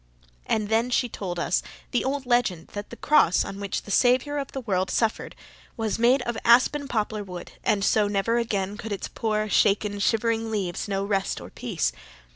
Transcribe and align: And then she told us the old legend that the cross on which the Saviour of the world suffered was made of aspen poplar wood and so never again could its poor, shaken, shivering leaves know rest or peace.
And 0.47 0.69
then 0.69 0.89
she 0.89 1.07
told 1.07 1.37
us 1.37 1.61
the 1.91 2.03
old 2.03 2.25
legend 2.25 2.69
that 2.69 2.89
the 2.89 2.95
cross 2.95 3.45
on 3.45 3.59
which 3.59 3.83
the 3.83 3.91
Saviour 3.91 4.39
of 4.39 4.51
the 4.51 4.61
world 4.61 4.89
suffered 4.89 5.35
was 5.77 5.99
made 5.99 6.23
of 6.23 6.39
aspen 6.43 6.87
poplar 6.87 7.23
wood 7.23 7.51
and 7.63 7.85
so 7.85 8.07
never 8.07 8.39
again 8.39 8.77
could 8.77 8.91
its 8.91 9.07
poor, 9.07 9.47
shaken, 9.47 9.99
shivering 9.99 10.49
leaves 10.49 10.87
know 10.87 11.03
rest 11.05 11.39
or 11.39 11.51
peace. 11.51 11.91